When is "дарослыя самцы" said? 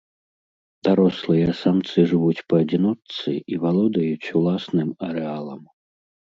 0.87-1.99